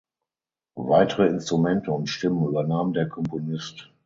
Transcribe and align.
Weitere 0.79 1.27
Instrumente 1.27 1.91
und 1.91 2.07
Stimmen 2.09 2.47
übernahm 2.47 2.91
der 2.93 3.07
Komponist. 3.07 3.93